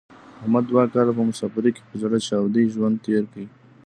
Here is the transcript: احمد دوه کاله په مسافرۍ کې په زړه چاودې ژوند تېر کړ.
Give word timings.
احمد 0.41 0.63
دوه 0.71 0.83
کاله 0.93 1.11
په 1.17 1.23
مسافرۍ 1.29 1.71
کې 1.75 1.83
په 1.89 1.95
زړه 2.01 2.17
چاودې 2.27 2.63
ژوند 2.73 2.95
تېر 3.05 3.23
کړ. 3.31 3.43